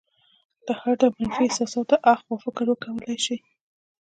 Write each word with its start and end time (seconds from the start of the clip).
له 0.65 0.73
هر 0.79 0.93
ډول 0.99 1.13
منفي 1.19 1.43
احساساتو 1.47 1.95
اخوا 2.13 2.35
فکر 2.45 2.65
وکولی 2.69 3.17
شي. 3.25 3.37